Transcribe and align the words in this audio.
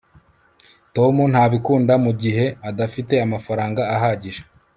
tom 0.95 1.15
ntabikunda 1.31 1.93
mugihe 2.05 2.45
adafite 2.69 3.13
amafaranga 3.25 3.81
ahagije 3.95 4.41